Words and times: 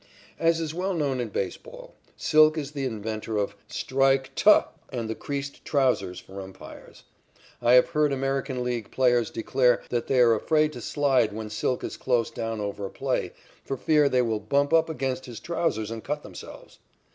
As 0.39 0.59
is 0.59 0.73
well 0.73 0.95
known 0.95 1.19
in 1.19 1.29
baseball, 1.29 1.93
"Silk" 2.17 2.57
is 2.57 2.71
the 2.71 2.85
inventor 2.85 3.37
of 3.37 3.55
"Strike 3.67 4.31
Tuh!" 4.33 4.63
and 4.89 5.07
the 5.07 5.13
creased 5.13 5.63
trousers 5.63 6.19
for 6.19 6.41
umpires. 6.41 7.03
I 7.61 7.73
have 7.73 7.89
heard 7.89 8.11
American 8.11 8.63
League 8.63 8.89
players 8.89 9.29
declare 9.29 9.83
that 9.89 10.07
they 10.07 10.19
are 10.21 10.33
afraid 10.33 10.73
to 10.73 10.81
slide 10.81 11.31
when 11.31 11.51
"Silk" 11.51 11.83
is 11.83 11.97
close 11.97 12.31
down 12.31 12.59
over 12.59 12.83
a 12.87 12.89
play 12.89 13.33
for 13.63 13.77
fear 13.77 14.09
they 14.09 14.23
will 14.23 14.39
bump 14.39 14.73
up 14.73 14.89
against 14.89 15.27
his 15.27 15.39
trousers 15.39 15.91
and 15.91 16.03
cut 16.03 16.23
themselves. 16.23 16.79